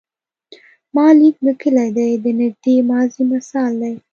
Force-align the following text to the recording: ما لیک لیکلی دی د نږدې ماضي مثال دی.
ما 0.95 1.05
لیک 1.19 1.35
لیکلی 1.45 1.89
دی 1.97 2.11
د 2.23 2.25
نږدې 2.39 2.75
ماضي 2.89 3.23
مثال 3.31 3.71
دی. 3.81 3.93